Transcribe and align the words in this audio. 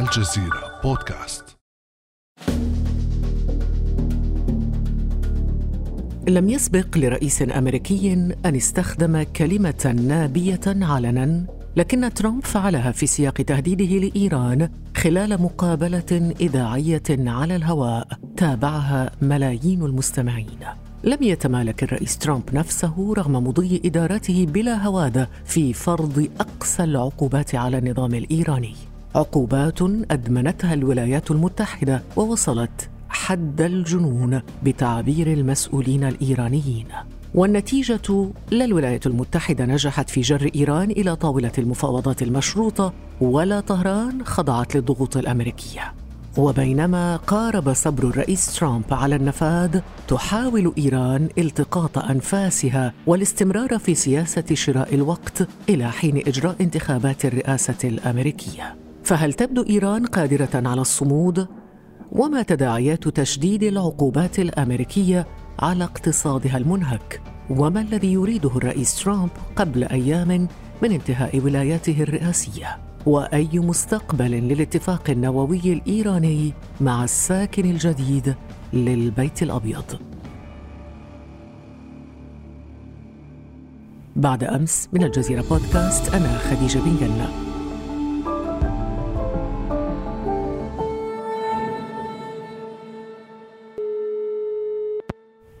الجزيرة 0.00 0.80
بودكاست. 0.84 1.56
لم 6.28 6.48
يسبق 6.48 6.98
لرئيس 6.98 7.42
أمريكي 7.42 8.12
أن 8.12 8.56
استخدم 8.56 9.22
كلمة 9.22 9.94
نابية 10.08 10.60
علنا 10.66 11.46
لكن 11.76 12.14
ترامب 12.14 12.44
فعلها 12.44 12.92
في 12.92 13.06
سياق 13.06 13.34
تهديده 13.34 14.08
لإيران 14.08 14.70
خلال 14.96 15.42
مقابلة 15.42 16.34
إذاعية 16.40 17.02
على 17.10 17.56
الهواء 17.56 18.08
تابعها 18.36 19.10
ملايين 19.22 19.82
المستمعين. 19.82 20.58
لم 21.04 21.22
يتمالك 21.22 21.82
الرئيس 21.82 22.18
ترامب 22.18 22.54
نفسه 22.54 23.14
رغم 23.16 23.32
مضي 23.32 23.82
ادارته 23.84 24.46
بلا 24.46 24.86
هواده 24.86 25.28
في 25.44 25.72
فرض 25.72 26.28
اقسى 26.40 26.84
العقوبات 26.84 27.54
على 27.54 27.78
النظام 27.78 28.14
الإيراني. 28.14 28.74
عقوبات 29.14 29.82
أدمنتها 30.10 30.74
الولايات 30.74 31.30
المتحدة 31.30 32.02
ووصلت 32.16 32.90
حد 33.08 33.60
الجنون 33.60 34.42
بتعبير 34.62 35.32
المسؤولين 35.32 36.04
الإيرانيين. 36.04 36.86
والنتيجة 37.34 38.30
لا 38.50 38.64
الولايات 38.64 39.06
المتحدة 39.06 39.64
نجحت 39.64 40.10
في 40.10 40.20
جر 40.20 40.50
إيران 40.56 40.90
إلى 40.90 41.16
طاولة 41.16 41.52
المفاوضات 41.58 42.22
المشروطة 42.22 42.92
ولا 43.20 43.60
طهران 43.60 44.24
خضعت 44.24 44.74
للضغوط 44.76 45.16
الأمريكية. 45.16 45.94
وبينما 46.36 47.16
قارب 47.16 47.72
صبر 47.72 48.08
الرئيس 48.08 48.58
ترامب 48.58 48.84
على 48.90 49.16
النفاذ 49.16 49.80
تحاول 50.08 50.72
إيران 50.78 51.28
التقاط 51.38 51.98
أنفاسها 51.98 52.92
والاستمرار 53.06 53.78
في 53.78 53.94
سياسة 53.94 54.44
شراء 54.54 54.94
الوقت 54.94 55.48
إلى 55.68 55.90
حين 55.92 56.16
إجراء 56.16 56.56
انتخابات 56.60 57.24
الرئاسة 57.24 57.78
الأمريكية. 57.88 58.83
فهل 59.04 59.32
تبدو 59.32 59.62
إيران 59.62 60.06
قادرة 60.06 60.48
على 60.54 60.80
الصمود؟ 60.80 61.48
وما 62.12 62.42
تداعيات 62.42 63.08
تشديد 63.08 63.62
العقوبات 63.62 64.38
الأمريكية 64.38 65.26
على 65.58 65.84
اقتصادها 65.84 66.56
المنهك؟ 66.56 67.20
وما 67.50 67.80
الذي 67.80 68.12
يريده 68.12 68.56
الرئيس 68.56 69.02
ترامب 69.02 69.30
قبل 69.56 69.84
أيام 69.84 70.48
من 70.82 70.92
انتهاء 70.92 71.40
ولاياته 71.40 72.02
الرئاسية؟ 72.02 72.78
وأي 73.06 73.48
مستقبل 73.54 74.30
للاتفاق 74.30 75.10
النووي 75.10 75.72
الإيراني 75.72 76.52
مع 76.80 77.04
الساكن 77.04 77.70
الجديد 77.70 78.34
للبيت 78.72 79.42
الأبيض؟ 79.42 80.00
بعد 84.16 84.44
أمس 84.44 84.88
من 84.92 85.02
الجزيرة 85.02 85.44
بودكاست 85.50 86.14
أنا 86.14 86.38
خديجة 86.38 86.78
بن 86.78 86.96
جنه 87.00 87.43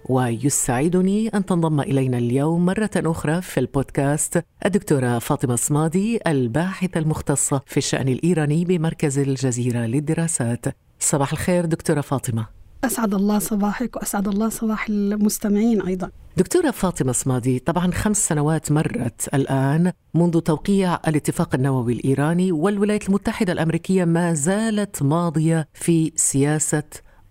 ويسعدني 0.04 1.28
أن 1.28 1.44
تنضم 1.44 1.80
إلينا 1.80 2.18
اليوم 2.18 2.66
مرة 2.66 2.90
أخرى 2.96 3.42
في 3.42 3.60
البودكاست 3.60 4.44
الدكتورة 4.66 5.18
فاطمة 5.18 5.56
صمادي 5.56 6.20
الباحثة 6.26 7.00
المختصة 7.00 7.62
في 7.66 7.76
الشأن 7.76 8.08
الإيراني 8.08 8.64
بمركز 8.64 9.18
الجزيرة 9.18 9.78
للدراسات. 9.78 10.64
صباح 10.98 11.32
الخير 11.32 11.64
دكتورة 11.64 12.00
فاطمة. 12.00 12.46
أسعد 12.84 13.14
الله 13.14 13.38
صباحك 13.38 13.96
وأسعد 13.96 14.28
الله 14.28 14.48
صباح 14.48 14.86
المستمعين 14.88 15.82
أيضا. 15.82 16.10
دكتورة 16.36 16.70
فاطمة 16.70 17.12
صمادي 17.12 17.58
طبعا 17.58 17.90
خمس 17.92 18.28
سنوات 18.28 18.72
مرت 18.72 19.34
الآن 19.34 19.92
منذ 20.14 20.40
توقيع 20.40 20.94
الاتفاق 21.08 21.54
النووي 21.54 21.92
الإيراني 21.92 22.52
والولايات 22.52 23.08
المتحدة 23.08 23.52
الأمريكية 23.52 24.04
ما 24.04 24.34
زالت 24.34 25.02
ماضية 25.02 25.68
في 25.74 26.12
سياسة 26.16 26.82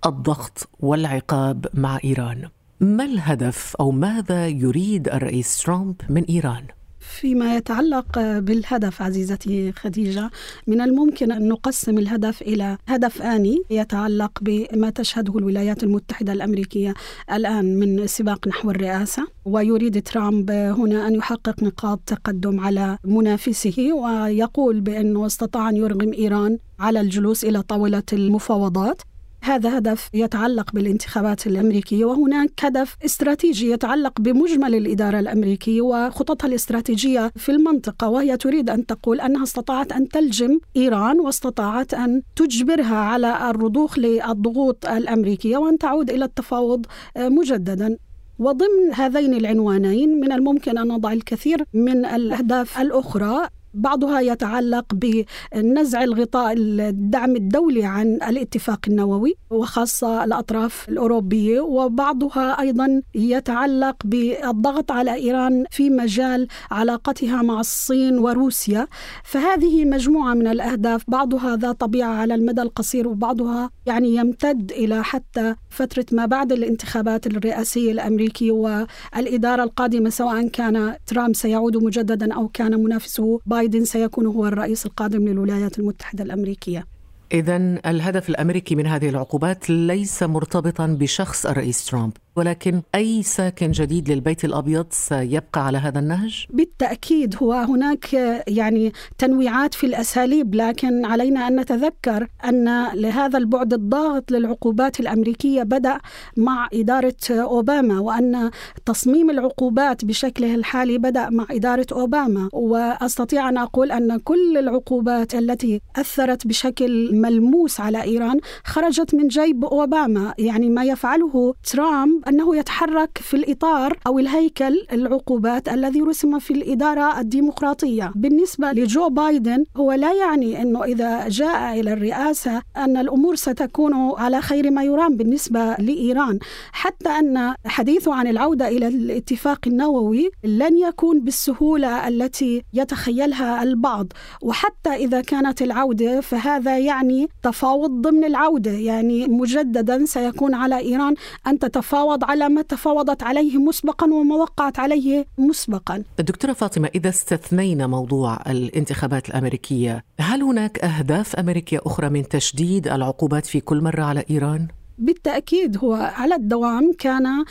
الضغط 0.05 0.69
والعقاب 0.79 1.67
مع 1.73 1.99
إيران. 2.03 2.49
ما 2.83 3.05
الهدف 3.05 3.75
أو 3.79 3.91
ماذا 3.91 4.47
يريد 4.47 5.07
الرئيس 5.07 5.57
ترامب 5.57 5.95
من 6.09 6.23
إيران؟ 6.23 6.63
فيما 6.99 7.55
يتعلق 7.55 8.19
بالهدف 8.19 9.01
عزيزتي 9.01 9.71
خديجة 9.71 10.29
من 10.67 10.81
الممكن 10.81 11.31
أن 11.31 11.47
نقسم 11.47 11.97
الهدف 11.97 12.41
إلى 12.41 12.77
هدف 12.87 13.21
آني 13.21 13.61
يتعلق 13.69 14.31
بما 14.41 14.89
تشهده 14.89 15.37
الولايات 15.37 15.83
المتحدة 15.83 16.33
الأمريكية 16.33 16.93
الآن 17.33 17.79
من 17.79 18.07
سباق 18.07 18.47
نحو 18.47 18.71
الرئاسة 18.71 19.27
ويريد 19.45 20.03
ترامب 20.03 20.51
هنا 20.51 21.07
أن 21.07 21.15
يحقق 21.15 21.63
نقاط 21.63 21.99
تقدم 22.05 22.59
على 22.59 22.97
منافسه 23.03 23.93
ويقول 23.93 24.81
بأنه 24.81 25.25
استطاع 25.25 25.69
أن 25.69 25.77
يرغم 25.77 26.13
إيران 26.13 26.57
على 26.79 27.01
الجلوس 27.01 27.45
إلى 27.45 27.61
طاولة 27.61 28.03
المفاوضات 28.13 29.01
هذا 29.43 29.77
هدف 29.77 30.09
يتعلق 30.13 30.71
بالانتخابات 30.73 31.47
الأمريكية 31.47 32.05
وهناك 32.05 32.51
هدف 32.65 32.95
استراتيجي 33.05 33.71
يتعلق 33.71 34.21
بمجمل 34.21 34.75
الإدارة 34.75 35.19
الأمريكية 35.19 35.81
وخططها 35.81 36.47
الاستراتيجية 36.47 37.31
في 37.35 37.49
المنطقة 37.51 38.09
وهي 38.09 38.37
تريد 38.37 38.69
أن 38.69 38.85
تقول 38.85 39.21
أنها 39.21 39.43
استطاعت 39.43 39.91
أن 39.91 40.09
تلجم 40.09 40.59
إيران 40.75 41.19
واستطاعت 41.19 41.93
أن 41.93 42.21
تجبرها 42.35 42.95
على 42.95 43.49
الرضوخ 43.49 43.99
للضغوط 43.99 44.85
الأمريكية 44.85 45.57
وأن 45.57 45.77
تعود 45.77 46.09
إلى 46.09 46.25
التفاوض 46.25 46.85
مجددا. 47.17 47.97
وضمن 48.39 48.93
هذين 48.93 49.33
العنوانين 49.33 50.19
من 50.19 50.31
الممكن 50.31 50.77
أن 50.77 50.87
نضع 50.87 51.13
الكثير 51.13 51.63
من 51.73 52.05
الأهداف 52.05 52.79
الأخرى. 52.81 53.47
بعضها 53.73 54.19
يتعلق 54.19 54.85
بنزع 54.93 56.03
الغطاء 56.03 56.53
الدعم 56.57 57.35
الدولي 57.35 57.85
عن 57.85 58.07
الاتفاق 58.07 58.79
النووي 58.87 59.35
وخاصة 59.49 60.23
الأطراف 60.23 60.89
الأوروبية 60.89 61.61
وبعضها 61.61 62.59
أيضا 62.59 63.01
يتعلق 63.15 63.95
بالضغط 64.05 64.91
على 64.91 65.13
إيران 65.13 65.65
في 65.71 65.89
مجال 65.89 66.47
علاقتها 66.71 67.41
مع 67.41 67.59
الصين 67.59 68.17
وروسيا. 68.17 68.87
فهذه 69.23 69.85
مجموعة 69.85 70.33
من 70.33 70.47
الأهداف 70.47 71.03
بعضها 71.07 71.55
ذا 71.55 71.71
طبيعة 71.71 72.13
على 72.13 72.35
المدى 72.35 72.61
القصير 72.61 73.07
وبعضها 73.07 73.69
يعني 73.85 74.15
يمتد 74.15 74.71
إلى 74.71 75.03
حتى 75.03 75.55
فترة 75.69 76.05
ما 76.11 76.25
بعد 76.25 76.51
الانتخابات 76.51 77.27
الرئاسية 77.27 77.91
الأمريكية 77.91 78.51
والإدارة 78.51 79.63
القادمة 79.63 80.09
سواء 80.09 80.47
كان 80.47 80.95
ترامب 81.05 81.35
سيعود 81.35 81.77
مجددا 81.77 82.33
أو 82.33 82.47
كان 82.47 82.83
منافسه 82.83 83.39
بايدن. 83.45 83.62
بايدن 83.63 83.85
سيكون 83.85 84.25
هو 84.25 84.47
الرئيس 84.47 84.85
القادم 84.85 85.27
للولايات 85.27 85.79
المتحدة 85.79 86.23
الأمريكية. 86.23 86.85
إذا 87.33 87.57
الهدف 87.85 88.29
الأمريكي 88.29 88.75
من 88.75 88.87
هذه 88.87 89.09
العقوبات 89.09 89.69
ليس 89.69 90.23
مرتبطا 90.23 90.87
بشخص 90.87 91.45
الرئيس 91.45 91.85
ترامب. 91.85 92.13
ولكن 92.35 92.81
أي 92.95 93.23
ساكن 93.23 93.71
جديد 93.71 94.11
للبيت 94.11 94.45
الأبيض 94.45 94.85
سيبقى 94.89 95.65
على 95.65 95.77
هذا 95.77 95.99
النهج؟ 95.99 96.45
بالتأكيد 96.49 97.35
هو 97.41 97.53
هناك 97.53 98.13
يعني 98.47 98.93
تنويعات 99.17 99.73
في 99.73 99.85
الأساليب 99.85 100.55
لكن 100.55 101.05
علينا 101.05 101.47
أن 101.47 101.59
نتذكر 101.59 102.27
أن 102.45 102.87
لهذا 102.93 103.37
البعد 103.37 103.73
الضاغط 103.73 104.31
للعقوبات 104.31 104.99
الأمريكية 104.99 105.63
بدأ 105.63 105.97
مع 106.37 106.67
إدارة 106.73 107.15
أوباما 107.31 107.99
وأن 107.99 108.51
تصميم 108.85 109.29
العقوبات 109.29 110.05
بشكله 110.05 110.55
الحالي 110.55 110.97
بدأ 110.97 111.29
مع 111.29 111.45
إدارة 111.51 111.87
أوباما 111.91 112.49
وأستطيع 112.53 113.49
أن 113.49 113.57
أقول 113.57 113.91
أن 113.91 114.17
كل 114.17 114.57
العقوبات 114.57 115.35
التي 115.35 115.81
أثرت 115.95 116.47
بشكل 116.47 117.15
ملموس 117.15 117.79
على 117.79 118.03
إيران 118.03 118.39
خرجت 118.65 119.15
من 119.15 119.27
جيب 119.27 119.65
أوباما 119.65 120.33
يعني 120.37 120.69
ما 120.69 120.83
يفعله 120.83 121.53
ترامب 121.63 122.22
أنه 122.27 122.55
يتحرك 122.55 123.17
في 123.17 123.33
الإطار 123.33 123.97
أو 124.07 124.19
الهيكل 124.19 124.85
العقوبات 124.91 125.69
الذي 125.69 126.01
رسم 126.01 126.39
في 126.39 126.53
الإدارة 126.53 127.19
الديمقراطية. 127.19 128.11
بالنسبة 128.15 128.71
لجو 128.71 129.09
بايدن 129.09 129.63
هو 129.77 129.91
لا 129.91 130.13
يعني 130.13 130.61
أنه 130.61 130.83
إذا 130.83 131.27
جاء 131.27 131.79
إلى 131.79 131.93
الرئاسة 131.93 132.61
أن 132.77 132.97
الأمور 132.97 133.35
ستكون 133.35 133.93
على 134.17 134.41
خير 134.41 134.71
ما 134.71 134.83
يرام 134.83 135.17
بالنسبة 135.17 135.75
لإيران. 135.75 136.39
حتى 136.71 137.09
أن 137.09 137.53
حديثه 137.65 138.13
عن 138.13 138.27
العودة 138.27 138.67
إلى 138.67 138.87
الاتفاق 138.87 139.59
النووي 139.67 140.29
لن 140.43 140.77
يكون 140.77 141.19
بالسهولة 141.19 142.07
التي 142.07 142.63
يتخيلها 142.73 143.63
البعض. 143.63 144.07
وحتى 144.41 144.89
إذا 144.89 145.21
كانت 145.21 145.61
العودة 145.61 146.21
فهذا 146.21 146.77
يعني 146.77 147.27
تفاوض 147.43 147.89
ضمن 147.89 148.23
العودة. 148.23 148.71
يعني 148.71 149.27
مجددا 149.27 150.05
سيكون 150.05 150.53
على 150.53 150.79
إيران 150.79 151.15
أن 151.47 151.59
تتفاوض 151.59 152.12
تتفاوض 152.13 152.31
على 152.31 152.49
ما 152.49 152.61
تفاوضت 152.61 153.23
عليه 153.23 153.57
مسبقا 153.57 154.13
وما 154.13 154.35
وقعت 154.35 154.79
عليه 154.79 155.25
مسبقا 155.37 156.03
دكتورة 156.19 156.53
فاطمة 156.53 156.89
إذا 156.95 157.09
استثنينا 157.09 157.87
موضوع 157.87 158.39
الانتخابات 158.47 159.29
الأمريكية 159.29 160.03
هل 160.19 160.41
هناك 160.43 160.79
أهداف 160.79 161.35
أمريكية 161.35 161.79
أخرى 161.85 162.09
من 162.09 162.27
تشديد 162.27 162.87
العقوبات 162.87 163.45
في 163.45 163.59
كل 163.59 163.81
مرة 163.81 164.03
على 164.03 164.25
إيران؟ 164.29 164.67
بالتأكيد 164.97 165.77
هو 165.77 165.93
على 165.93 166.35
الدوام 166.35 166.91
كان 166.99 167.45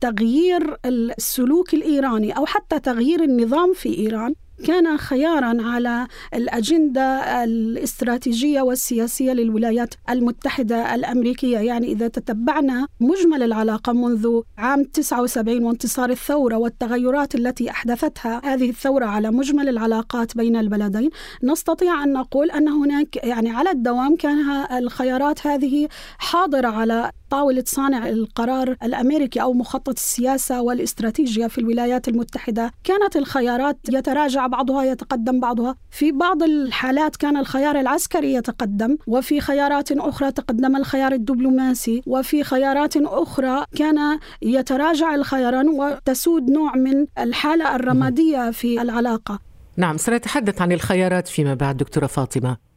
تغيير 0.00 0.76
السلوك 0.84 1.74
الإيراني 1.74 2.32
أو 2.32 2.46
حتى 2.46 2.80
تغيير 2.80 3.24
النظام 3.24 3.72
في 3.74 3.98
إيران 3.98 4.34
كان 4.64 4.96
خيارا 4.96 5.56
على 5.62 6.06
الأجندة 6.34 7.44
الاستراتيجية 7.44 8.60
والسياسية 8.60 9.32
للولايات 9.32 9.94
المتحدة 10.10 10.94
الأمريكية. 10.94 11.58
يعني 11.58 11.86
إذا 11.92 12.08
تتبعنا 12.08 12.86
مجمل 13.00 13.42
العلاقة 13.42 13.92
منذ 13.92 14.40
عام 14.58 14.84
79 14.84 15.64
وانتصار 15.64 16.10
الثورة 16.10 16.56
والتغيرات 16.56 17.34
التي 17.34 17.70
أحدثتها 17.70 18.40
هذه 18.44 18.70
الثورة 18.70 19.04
على 19.04 19.30
مجمل 19.30 19.68
العلاقات 19.68 20.36
بين 20.36 20.56
البلدين 20.56 21.10
نستطيع 21.42 22.04
أن 22.04 22.12
نقول 22.12 22.50
أن 22.50 22.68
هناك 22.68 23.16
يعني 23.16 23.50
على 23.50 23.70
الدوام 23.70 24.16
كان 24.16 24.38
الخيارات 24.72 25.46
هذه 25.46 25.88
حاضرة 26.18 26.68
على 26.68 27.10
طاولة 27.32 27.64
صانع 27.66 28.08
القرار 28.08 28.76
الأمريكي 28.82 29.42
أو 29.42 29.52
مخطط 29.52 29.88
السياسة 29.88 30.62
والاستراتيجية 30.62 31.46
في 31.46 31.58
الولايات 31.58 32.08
المتحدة. 32.08 32.70
كانت 32.84 33.16
الخيارات 33.16 33.78
يتراجع 33.88 34.46
بعضها 34.46 34.84
يتقدم 34.84 35.40
بعضها. 35.40 35.76
في 35.90 36.12
بعض 36.12 36.42
الحالات 36.42 37.16
كان 37.16 37.36
الخيار 37.36 37.80
العسكري 37.80 38.34
يتقدم 38.34 38.96
وفي 39.06 39.40
خيارات 39.40 39.92
أخرى 39.92 40.32
تقدم 40.32 40.76
الخيار 40.76 41.12
الدبلوماسي 41.12 42.02
وفي 42.06 42.44
خيارات 42.44 42.96
أخرى 42.96 43.64
كان 43.76 44.18
يتراجع 44.42 45.14
الخياران 45.14 45.68
وتسود 45.68 46.50
نوع 46.50 46.76
من 46.76 47.06
الحالة 47.18 47.76
الرمادية 47.76 48.50
في 48.50 48.82
العلاقة. 48.82 49.38
نعم 49.76 49.96
سنتحدث 49.96 50.62
عن 50.62 50.72
الخيارات 50.72 51.28
فيما 51.28 51.54
بعد 51.54 51.76
دكتورة 51.76 52.06
فاطمة. 52.06 52.71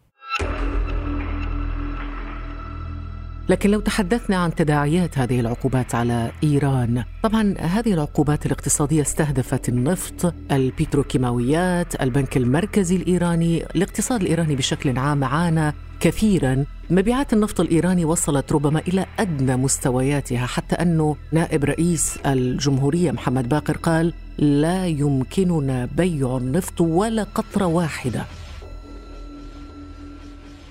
لكن 3.50 3.72
لو 3.72 3.80
تحدثنا 3.80 4.36
عن 4.36 4.56
تداعيات 4.56 5.18
هذه 5.18 5.40
العقوبات 5.40 5.96
على 5.96 6.32
إيران، 6.44 7.04
طبعا 7.24 7.56
هذه 7.60 7.94
العقوبات 7.94 8.46
الاقتصادية 8.46 9.02
استهدفت 9.02 9.70
النفط، 9.70 10.34
البتروكيماويات، 10.52 12.02
البنك 12.02 12.38
المركزي 12.38 12.96
الإيراني، 12.96 13.66
الاقتصاد 13.66 14.22
الإيراني 14.22 14.56
بشكل 14.56 14.98
عام 14.98 15.24
عانى 15.24 15.74
كثيرا. 16.00 16.66
مبيعات 16.90 17.34
النفط 17.34 17.60
الإيراني 17.60 18.06
وصلت 18.06 18.52
ربما 18.52 18.80
إلى 18.80 19.06
أدنى 19.20 19.56
مستوياتها 19.56 20.46
حتى 20.46 20.76
أنه 20.76 21.16
نائب 21.32 21.64
رئيس 21.64 22.18
الجمهورية 22.26 23.12
محمد 23.12 23.50
باقر 23.50 23.78
قال 23.78 24.14
لا 24.38 24.88
يمكننا 24.88 25.86
بيع 25.86 26.38
النفط 26.38 26.82
ولا 26.82 27.24
قطره 27.24 27.66
واحدة. 27.66 28.26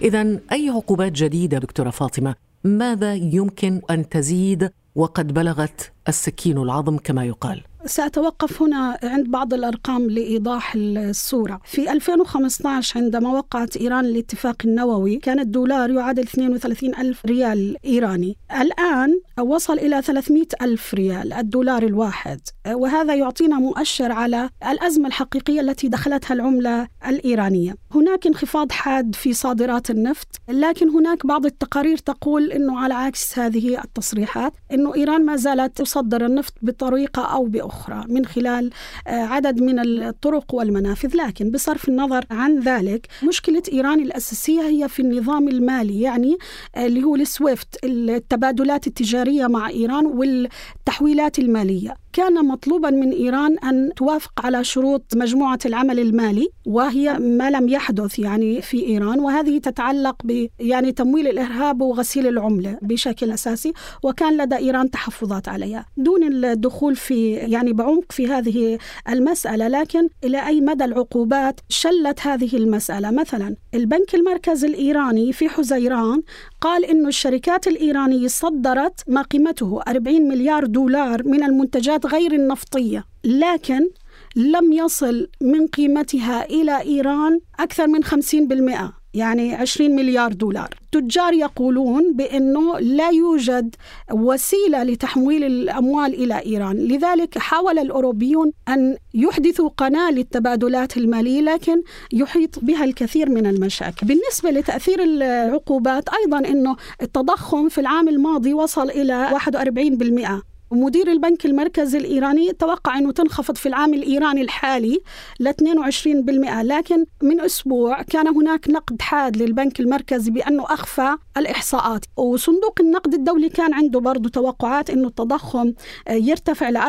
إذا 0.02 0.40
أي 0.52 0.68
عقوبات 0.68 1.12
جديدة 1.12 1.58
دكتورة 1.58 1.90
فاطمة؟ 1.90 2.34
ماذا 2.64 3.14
يمكن 3.14 3.80
أن 3.90 4.08
تزيد 4.08 4.70
وقد 4.94 5.34
بلغت 5.34 5.92
السكين 6.08 6.58
العظم 6.58 6.96
كما 6.98 7.24
يقال؟ 7.24 7.62
سأتوقف 7.86 8.62
هنا 8.62 8.98
عند 9.02 9.30
بعض 9.30 9.54
الأرقام 9.54 10.10
لإيضاح 10.10 10.72
الصورة. 10.76 11.60
في 11.64 11.92
2015 11.92 13.00
عندما 13.00 13.32
وقعت 13.32 13.76
إيران 13.76 14.04
الاتفاق 14.04 14.56
النووي 14.64 15.16
كان 15.16 15.40
الدولار 15.40 15.90
يعادل 15.90 16.22
32 16.22 16.94
ألف 16.94 17.26
ريال 17.26 17.76
إيراني. 17.84 18.36
الآن 18.60 19.20
وصل 19.40 19.78
إلى 19.78 20.02
300 20.02 20.46
ألف 20.62 20.94
ريال 20.94 21.32
الدولار 21.32 21.82
الواحد. 21.82 22.40
وهذا 22.72 23.14
يعطينا 23.14 23.58
مؤشر 23.58 24.12
على 24.12 24.50
الأزمة 24.70 25.06
الحقيقية 25.06 25.60
التي 25.60 25.88
دخلتها 25.88 26.34
العملة 26.34 26.88
الإيرانية. 27.08 27.76
هناك 27.94 28.26
انخفاض 28.26 28.72
حاد 28.72 29.14
في 29.14 29.32
صادرات 29.32 29.90
النفط 29.90 30.26
لكن 30.48 30.88
هناك 30.88 31.26
بعض 31.26 31.46
التقارير 31.46 31.96
تقول 31.96 32.52
أنه 32.52 32.78
على 32.78 32.94
عكس 32.94 33.38
هذه 33.38 33.82
التصريحات 33.84 34.52
أنه 34.72 34.94
إيران 34.94 35.24
ما 35.24 35.36
زالت 35.36 35.76
تصدر 35.76 36.26
النفط 36.26 36.52
بطريقة 36.62 37.22
أو 37.22 37.44
بأخرى 37.44 38.04
من 38.08 38.26
خلال 38.26 38.70
آه، 39.06 39.10
عدد 39.10 39.62
من 39.62 39.78
الطرق 39.78 40.54
والمنافذ. 40.54 41.16
لكن 41.16 41.50
بصرف 41.50 41.88
النظر 41.88 42.24
عن 42.30 42.60
ذلك 42.60 43.06
مشكلة 43.28 43.62
إيران 43.72 44.00
الأساسية 44.00 44.60
هي 44.60 44.88
في 44.88 45.02
النظام 45.02 45.48
المالي 45.48 46.00
يعني 46.00 46.36
آه، 46.76 46.86
اللي 46.86 47.04
هو 47.04 47.14
السويفت 47.16 47.84
التبادلات 47.84 48.86
التجارية 48.86 49.46
مع 49.46 49.68
إيران 49.68 50.06
والتحويلات 50.06 51.38
المالية. 51.38 51.94
كان 52.12 52.44
مطلوبا 52.44 52.90
من 52.90 53.12
إيران 53.12 53.58
أن 53.58 53.90
توافق 53.96 54.32
على 54.46 54.64
شروط 54.64 55.02
مجموعة 55.16 55.58
العمل 55.66 56.00
المالي 56.00 56.48
وهي 56.66 57.18
ما 57.18 57.50
لم 57.50 57.68
يحدث 57.68 57.83
يعني 58.18 58.62
في 58.62 58.86
إيران 58.86 59.20
وهذه 59.20 59.58
تتعلق 59.58 60.16
ب 60.24 60.46
يعني 60.60 60.92
تمويل 60.92 61.28
الإرهاب 61.28 61.82
وغسيل 61.82 62.26
العملة 62.26 62.78
بشكل 62.82 63.30
أساسي 63.30 63.72
وكان 64.02 64.36
لدى 64.36 64.56
إيران 64.56 64.90
تحفظات 64.90 65.48
عليها. 65.48 65.86
دون 65.96 66.44
الدخول 66.44 66.96
في 66.96 67.32
يعني 67.32 67.72
بعمق 67.72 68.12
في 68.12 68.26
هذه 68.26 68.78
المسألة 69.08 69.68
لكن 69.68 70.08
إلى 70.24 70.46
أي 70.46 70.60
مدى 70.60 70.84
العقوبات 70.84 71.60
شلت 71.68 72.26
هذه 72.26 72.56
المسألة؟ 72.56 73.10
مثلا 73.10 73.56
البنك 73.74 74.14
المركزي 74.14 74.66
الإيراني 74.66 75.32
في 75.32 75.48
حزيران 75.48 76.22
قال 76.60 76.84
انه 76.84 77.08
الشركات 77.08 77.66
الإيرانية 77.66 78.28
صدرت 78.28 79.00
ما 79.08 79.22
قيمته 79.22 79.80
40 79.88 80.28
مليار 80.28 80.66
دولار 80.66 81.28
من 81.28 81.42
المنتجات 81.42 82.06
غير 82.06 82.32
النفطية. 82.32 83.04
لكن 83.24 83.88
لم 84.36 84.72
يصل 84.72 85.28
من 85.40 85.66
قيمتها 85.66 86.44
إلى 86.44 86.80
إيران 86.80 87.40
أكثر 87.60 87.86
من 87.86 88.04
50% 88.04 88.92
يعني 89.14 89.54
20 89.54 89.96
مليار 89.96 90.32
دولار. 90.32 90.68
تجار 90.92 91.32
يقولون 91.32 92.12
بأنه 92.12 92.78
لا 92.78 93.10
يوجد 93.10 93.74
وسيلة 94.12 94.82
لتحويل 94.82 95.44
الأموال 95.44 96.14
إلى 96.14 96.46
إيران. 96.46 96.76
لذلك 96.76 97.38
حاول 97.38 97.78
الأوروبيون 97.78 98.52
أن 98.68 98.96
يحدثوا 99.14 99.68
قناة 99.76 100.10
للتبادلات 100.10 100.96
المالية 100.96 101.40
لكن 101.40 101.82
يحيط 102.12 102.58
بها 102.58 102.84
الكثير 102.84 103.30
من 103.30 103.46
المشاكل. 103.46 104.06
بالنسبة 104.06 104.50
لتأثير 104.50 105.02
العقوبات 105.02 106.08
أيضا 106.08 106.38
أنه 106.38 106.76
التضخم 107.02 107.68
في 107.68 107.80
العام 107.80 108.08
الماضي 108.08 108.54
وصل 108.54 108.90
إلى 108.90 109.28
41% 109.32 110.53
مدير 110.74 111.12
البنك 111.12 111.46
المركزي 111.46 111.98
الإيراني 111.98 112.52
توقع 112.52 112.98
أنه 112.98 113.12
تنخفض 113.12 113.56
في 113.56 113.66
العام 113.66 113.94
الإيراني 113.94 114.42
الحالي 114.42 115.00
ل 115.40 115.48
22% 115.48 116.62
لكن 116.62 117.04
من 117.22 117.40
أسبوع 117.40 118.02
كان 118.02 118.28
هناك 118.28 118.70
نقد 118.70 119.02
حاد 119.02 119.36
للبنك 119.36 119.80
المركزي 119.80 120.30
بأنه 120.30 120.64
أخفى 120.64 121.16
الإحصاءات. 121.36 122.04
وصندوق 122.16 122.80
النقد 122.80 123.14
الدولي 123.14 123.48
كان 123.48 123.74
عنده 123.74 124.00
برضه 124.00 124.28
توقعات 124.28 124.90
أنه 124.90 125.08
التضخم 125.08 125.72
يرتفع 126.10 126.70
ل 126.70 126.78
34% 126.78 126.84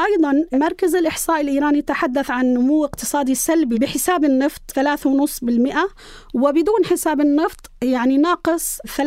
أيضا 0.00 0.44
مركز 0.52 0.94
الإحصاء 0.96 1.40
الإيراني 1.40 1.82
تحدث 1.82 2.30
عن 2.30 2.54
نمو 2.54 2.84
اقتصادي 2.84 3.34
سلبي 3.34 3.78
بحساب 3.78 4.24
النفط 4.24 4.62
3.5% 4.80 5.78
وبدون 6.34 6.84
حساب 6.84 7.20
النفط 7.20 7.70
يعني 7.82 8.16
ناقص 8.16 8.78
3% 8.96 9.00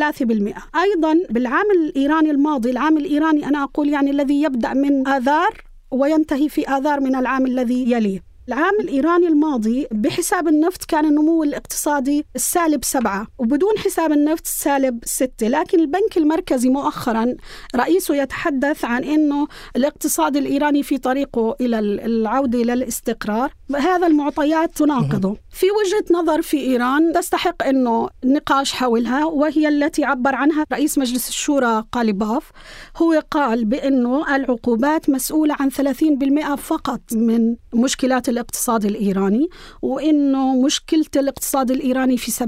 أيضا 0.76 1.18
بالعام 1.30 1.66
الإيراني 1.70 2.30
الماضي 2.30 2.70
العام 2.70 2.96
الإيراني 2.98 3.31
أنا 3.38 3.62
أقول 3.62 3.88
يعني 3.88 4.10
الذي 4.10 4.42
يبدأ 4.42 4.74
من 4.74 5.08
آذار 5.08 5.64
وينتهي 5.90 6.48
في 6.48 6.68
آذار 6.68 7.00
من 7.00 7.14
العام 7.16 7.46
الذي 7.46 7.92
يليه. 7.92 8.32
العام 8.48 8.74
الإيراني 8.80 9.26
الماضي 9.28 9.86
بحساب 9.92 10.48
النفط 10.48 10.84
كان 10.84 11.04
النمو 11.04 11.42
الاقتصادي 11.42 12.24
السالب 12.36 12.84
سبعة 12.84 13.26
وبدون 13.38 13.78
حساب 13.78 14.12
النفط 14.12 14.46
سالب 14.46 14.98
ستة. 15.04 15.48
لكن 15.48 15.80
البنك 15.80 16.16
المركزي 16.16 16.68
مؤخرا 16.68 17.34
رئيسه 17.76 18.14
يتحدث 18.14 18.84
عن 18.84 19.04
أنه 19.04 19.48
الاقتصاد 19.76 20.36
الإيراني 20.36 20.82
في 20.82 20.98
طريقه 20.98 21.56
إلى 21.60 21.78
العودة 21.78 22.62
إلى 22.62 22.72
الاستقرار. 22.72 23.52
هذا 23.76 24.06
المعطيات 24.06 24.76
تناقضه. 24.76 25.36
في 25.50 25.66
وجهة 25.70 26.22
نظر 26.22 26.42
في 26.42 26.56
إيران 26.56 27.12
تستحق 27.12 27.62
أنه 27.62 28.08
النقاش 28.24 28.72
حولها 28.72 29.24
وهي 29.24 29.68
التي 29.68 30.04
عبر 30.04 30.34
عنها 30.34 30.64
رئيس 30.72 30.98
مجلس 30.98 31.28
الشورى 31.28 31.84
قاليباف 31.92 32.50
هو 32.96 33.22
قال 33.30 33.64
بأنه 33.64 34.36
العقوبات 34.36 35.10
مسؤولة 35.10 35.56
عن 35.60 35.70
30% 35.70 36.56
فقط 36.56 37.00
من 37.12 37.56
مشكلات 37.74 38.28
الاقتصاد 38.28 38.84
الإيراني 38.84 39.48
وأنه 39.82 40.62
مشكلة 40.62 41.04
الاقتصاد 41.16 41.70
الإيراني 41.70 42.16
في 42.16 42.30
70% 42.30 42.46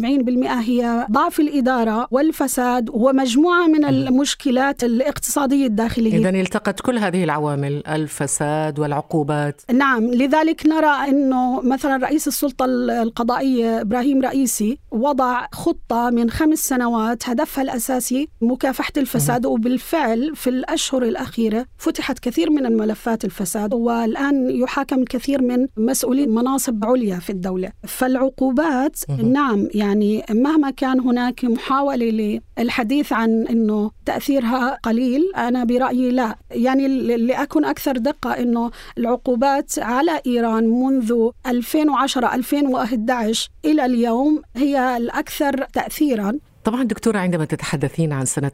هي 0.50 1.06
ضعف 1.10 1.40
الإدارة 1.40 2.08
والفساد 2.10 2.90
ومجموعة 2.92 3.66
من 3.66 3.84
المشكلات 3.84 4.84
الاقتصادية 4.84 5.66
الداخلية. 5.66 6.18
إذا 6.18 6.30
التقت 6.30 6.80
كل 6.80 6.98
هذه 6.98 7.24
العوامل 7.24 7.82
الفساد 7.86 8.78
والعقوبات. 8.78 9.60
نعم 9.72 10.04
لذلك 10.04 10.66
نرى 10.66 11.10
أنه 11.14 11.60
مثلا 11.60 11.96
رئيس 11.96 12.28
السلطة 12.28 12.64
القضائية 12.64 13.80
إبراهيم 13.80 14.22
رئيسي 14.22 14.78
وضع 14.90 15.46
خطة 15.52 16.10
من 16.10 16.30
خمس 16.30 16.58
سنوات 16.58 17.28
هدفها 17.28 17.62
الأساسي 17.62 18.28
مكافحة 18.40 18.92
الفساد. 18.96 19.46
وبالفعل 19.46 20.32
في 20.36 20.50
الأشهر 20.50 21.02
الأخيرة 21.02 21.66
فتحت 21.78 22.18
كثير 22.18 22.50
من 22.50 22.66
الملفات 22.66 23.24
الفساد 23.24 23.74
والآن 23.74 24.50
يحاكم 24.50 24.98
الكثير 24.98 25.42
من 25.42 25.66
مسؤولين 25.76 26.28
مناصب 26.34 26.84
عليا 26.84 27.18
في 27.18 27.30
الدولة. 27.30 27.70
فالعقوبات 27.86 29.10
نعم 29.22 29.68
يعني 29.74 30.24
مهما 30.30 30.70
كان 30.70 31.00
هناك 31.00 31.44
محاولة 31.44 32.40
للحديث 32.58 33.12
عن 33.12 33.46
أنه 33.46 33.90
تأثيرها 34.06 34.78
قليل 34.82 35.32
أنا 35.36 35.64
برأيي 35.64 36.10
لا. 36.10 36.36
يعني 36.50 36.88
لأكون 37.16 37.64
أكثر 37.64 37.96
دقة 37.96 38.30
أنه 38.30 38.70
العقوبات 38.98 39.78
على 39.78 40.20
إيران 40.26 40.68
منذ 40.68 41.03
منذ 41.04 41.30
2010 41.46 42.34
2011 42.34 43.48
إلى 43.64 43.86
اليوم 43.86 44.42
هي 44.56 44.96
الأكثر 44.96 45.64
تأثيرا 45.64 46.38
طبعا 46.64 46.82
دكتورة 46.82 47.18
عندما 47.18 47.44
تتحدثين 47.44 48.12
عن 48.12 48.24
سنة 48.24 48.52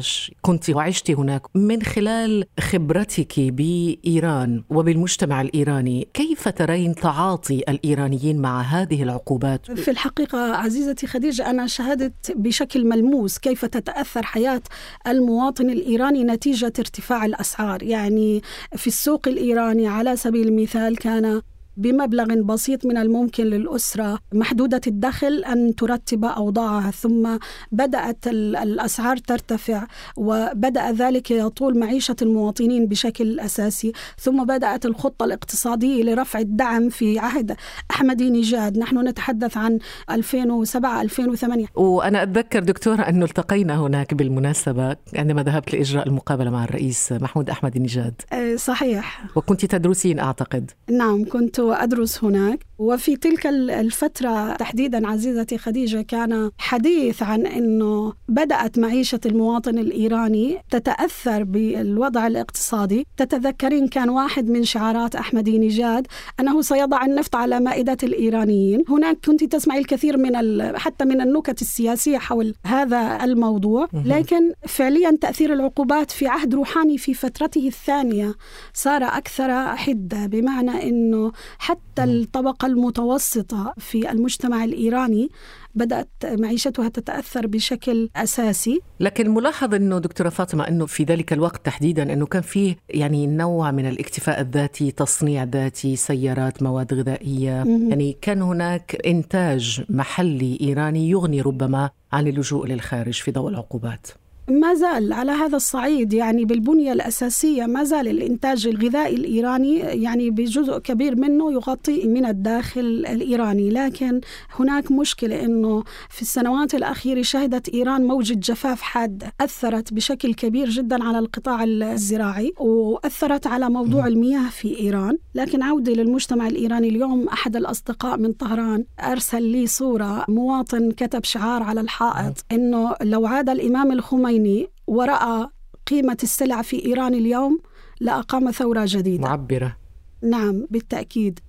2010-2011 0.00 0.30
كنت 0.42 0.70
وعشت 0.70 1.10
هناك 1.10 1.42
من 1.56 1.82
خلال 1.82 2.44
خبرتك 2.60 3.40
بإيران 3.40 4.64
وبالمجتمع 4.70 5.40
الإيراني 5.40 6.08
كيف 6.14 6.48
ترين 6.48 6.94
تعاطي 6.94 7.58
الإيرانيين 7.68 8.38
مع 8.38 8.60
هذه 8.60 9.02
العقوبات؟ 9.02 9.72
في 9.72 9.90
الحقيقة 9.90 10.38
عزيزتي 10.56 11.06
خديجة 11.06 11.50
أنا 11.50 11.66
شاهدت 11.66 12.32
بشكل 12.36 12.86
ملموس 12.86 13.38
كيف 13.38 13.64
تتأثر 13.64 14.22
حياة 14.22 14.62
المواطن 15.06 15.70
الإيراني 15.70 16.24
نتيجة 16.24 16.72
ارتفاع 16.78 17.24
الأسعار 17.24 17.82
يعني 17.82 18.42
في 18.76 18.86
السوق 18.86 19.28
الإيراني 19.28 19.88
على 19.88 20.16
سبيل 20.16 20.48
المثال 20.48 20.96
كان 20.96 21.42
بمبلغ 21.76 22.34
بسيط 22.34 22.86
من 22.86 22.96
الممكن 22.96 23.44
للأسرة 23.44 24.18
محدودة 24.34 24.80
الدخل 24.86 25.44
أن 25.44 25.74
ترتب 25.74 26.24
أوضاعها 26.24 26.90
ثم 26.90 27.36
بدأت 27.72 28.26
الأسعار 28.26 29.16
ترتفع 29.16 29.86
وبدأ 30.16 30.92
ذلك 30.92 31.30
يطول 31.30 31.78
معيشة 31.78 32.16
المواطنين 32.22 32.86
بشكل 32.86 33.40
أساسي 33.40 33.92
ثم 34.18 34.44
بدأت 34.44 34.86
الخطة 34.86 35.24
الاقتصادية 35.24 36.02
لرفع 36.02 36.38
الدعم 36.38 36.88
في 36.88 37.18
عهد 37.18 37.56
أحمدي 37.90 38.30
نجاد. 38.30 38.78
نحن 38.78 39.08
نتحدث 39.08 39.56
عن 39.56 39.78
2007-2008 40.10 41.66
وأنا 41.74 42.22
أتذكر 42.22 42.60
دكتورة 42.60 43.02
أنه 43.02 43.24
التقينا 43.24 43.80
هناك 43.80 44.14
بالمناسبة 44.14 44.96
عندما 45.14 45.42
ذهبت 45.42 45.74
لإجراء 45.74 46.08
المقابلة 46.08 46.50
مع 46.50 46.64
الرئيس 46.64 47.12
محمود 47.12 47.50
أحمدي 47.50 47.78
نجاد. 47.78 48.14
آه، 48.32 48.56
صحيح. 48.56 49.24
وكنت 49.36 49.64
تدرسين 49.64 50.18
أعتقد. 50.18 50.70
نعم 50.90 51.24
كنت 51.24 51.60
وأدرس 51.66 52.24
هناك. 52.24 52.66
وفي 52.78 53.16
تلك 53.16 53.46
الفترة 53.46 54.54
تحديدا 54.54 55.08
عزيزتي 55.08 55.58
خديجة 55.58 56.02
كان 56.02 56.50
حديث 56.58 57.22
عن 57.22 57.46
أنه 57.46 58.12
بدأت 58.28 58.78
معيشة 58.78 59.20
المواطن 59.26 59.78
الإيراني 59.78 60.58
تتأثر 60.70 61.44
بالوضع 61.44 62.26
الاقتصادي. 62.26 63.06
تتذكرين 63.16 63.88
كان 63.88 64.08
واحد 64.08 64.48
من 64.48 64.64
شعارات 64.64 65.16
أحمدي 65.16 65.58
نجاد 65.58 66.06
أنه 66.40 66.62
سيضع 66.62 67.04
النفط 67.04 67.36
على 67.36 67.60
مائدة 67.60 67.96
الإيرانيين. 68.02 68.84
هناك 68.88 69.18
كنت 69.26 69.44
تسمعي 69.44 69.78
الكثير 69.78 70.16
من 70.16 70.76
حتى 70.78 71.04
من 71.04 71.20
النكت 71.20 71.62
السياسية 71.62 72.18
حول 72.18 72.54
هذا 72.66 73.24
الموضوع. 73.24 73.88
لكن 74.04 74.52
فعليا 74.66 75.18
تأثير 75.20 75.52
العقوبات 75.52 76.10
في 76.10 76.26
عهد 76.26 76.54
روحاني 76.54 76.98
في 76.98 77.14
فترته 77.14 77.66
الثانية 77.66 78.34
صار 78.74 79.04
أكثر 79.04 79.76
حدة 79.76 80.26
بمعنى 80.26 80.88
أنه 80.88 81.32
حتى 81.58 82.04
الطبقة 82.04 82.66
المتوسطة 82.66 83.74
في 83.78 84.10
المجتمع 84.10 84.64
الإيراني 84.64 85.30
بدأت 85.74 86.08
معيشتها 86.24 86.88
تتأثر 86.88 87.46
بشكل 87.46 88.08
أساسي. 88.16 88.80
لكن 89.00 89.30
ملاحظ 89.30 89.74
أنه 89.74 89.98
دكتورة 89.98 90.28
فاطمة 90.28 90.68
أنه 90.68 90.86
في 90.86 91.04
ذلك 91.04 91.32
الوقت 91.32 91.66
تحديدا 91.66 92.12
أنه 92.12 92.26
كان 92.26 92.42
فيه 92.42 92.76
يعني 92.90 93.26
نوع 93.26 93.70
من 93.70 93.86
الاكتفاء 93.88 94.40
الذاتي 94.40 94.90
تصنيع 94.90 95.44
ذاتي 95.44 95.96
سيارات 95.96 96.62
مواد 96.62 96.94
غذائية. 96.94 97.64
يعني 97.88 98.16
كان 98.20 98.42
هناك 98.42 99.06
إنتاج 99.06 99.84
محلي 99.88 100.58
إيراني 100.60 101.10
يغني 101.10 101.40
ربما 101.40 101.90
عن 102.12 102.26
اللجوء 102.26 102.66
للخارج 102.66 103.14
في 103.14 103.30
ضوء 103.30 103.48
العقوبات. 103.48 104.06
ما 104.48 104.74
زال 104.74 105.12
على 105.12 105.32
هذا 105.32 105.56
الصعيد 105.56 106.12
يعني 106.12 106.44
بالبنية 106.44 106.92
الأساسية 106.92 107.66
ما 107.66 107.84
زال 107.84 108.08
الإنتاج 108.08 108.66
الغذائي 108.66 109.16
الإيراني 109.16 109.78
يعني 109.78 110.30
بجزء 110.30 110.78
كبير 110.78 111.16
منه 111.16 111.52
يغطي 111.52 112.08
من 112.08 112.26
الداخل 112.26 112.80
الإيراني. 112.80 113.70
لكن 113.70 114.20
هناك 114.60 114.92
مشكلة 114.92 115.44
أنه 115.44 115.84
في 116.10 116.22
السنوات 116.22 116.74
الأخيرة 116.74 117.22
شهدت 117.22 117.68
إيران 117.68 118.06
موجة 118.06 118.34
جفاف 118.34 118.82
حادة 118.82 119.32
أثرت 119.40 119.92
بشكل 119.92 120.34
كبير 120.34 120.68
جدا 120.68 121.04
على 121.04 121.18
القطاع 121.18 121.64
الزراعي 121.64 122.52
وأثرت 122.58 123.46
على 123.46 123.70
موضوع 123.70 124.06
المياه 124.06 124.48
في 124.48 124.80
إيران. 124.80 125.18
لكن 125.34 125.62
عودة 125.62 125.92
للمجتمع 125.92 126.46
الإيراني 126.46 126.88
اليوم 126.88 127.28
أحد 127.28 127.56
الأصدقاء 127.56 128.18
من 128.18 128.32
طهران 128.32 128.84
أرسل 129.00 129.42
لي 129.42 129.66
صورة 129.66 130.24
مواطن 130.28 130.90
كتب 130.90 131.24
شعار 131.24 131.62
على 131.62 131.80
الحائط 131.80 132.44
أنه 132.52 132.94
لو 133.02 133.26
عاد 133.26 133.50
الإمام 133.50 133.92
الخميني 133.92 134.35
الخميني 134.36 134.68
ورأى 134.86 135.48
قيمة 135.86 136.16
السلع 136.22 136.62
في 136.62 136.86
إيران 136.86 137.14
اليوم 137.14 137.58
لأقام 138.00 138.50
ثورة 138.50 138.82
جديدة. 138.86 139.22
معبرة. 139.22 139.76
نعم 140.22 140.66
بالتأكيد. 140.70 141.40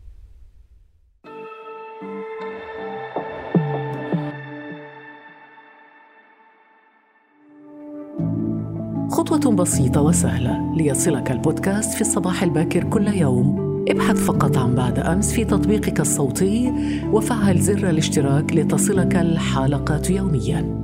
خطوة 9.12 9.56
بسيطة 9.56 10.02
وسهلة 10.02 10.76
ليصلك 10.78 11.32
البودكاست 11.32 11.94
في 11.94 12.02
الصباح 12.02 12.44
الباكر 12.44 12.84
كل 12.84 13.08
يوم. 13.08 13.68
ابحث 13.90 14.26
فقط 14.26 14.58
عن 14.58 14.76
بعد 14.76 15.00
أمس 15.00 15.34
في 15.34 15.46
تطبيقك 15.46 16.00
الصوتي 16.00 16.74
وفعل 17.12 17.60
زر 17.60 17.90
الاشتراك 17.90 18.54
لتصلك 18.54 19.16
الحلقات 19.16 20.10
يومياً. 20.10 20.77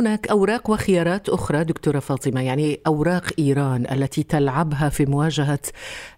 هناك 0.00 0.28
أوراق 0.28 0.70
وخيارات 0.70 1.28
أخرى 1.28 1.64
دكتورة 1.64 1.98
فاطمة 1.98 2.40
يعني 2.40 2.80
أوراق 2.86 3.24
إيران 3.38 3.86
التي 3.92 4.22
تلعبها 4.22 4.88
في 4.88 5.06
مواجهة 5.06 5.60